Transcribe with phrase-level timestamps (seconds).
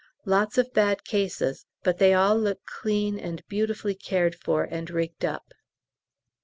[0.25, 5.23] Lots of bad cases, but they all look clean and beautifully cared for and rigged
[5.23, 5.53] up.